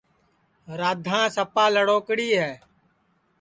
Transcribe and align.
رادھاں 0.79 1.25
سپا 1.35 1.65
لڑوکڑی 1.73 2.29
ہے 2.39 2.51